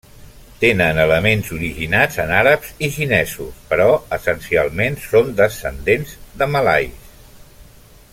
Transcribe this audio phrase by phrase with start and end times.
[0.61, 3.87] Tenen elements originats en àrabs i xinesos, però
[4.19, 7.13] essencialment són descendents de malais.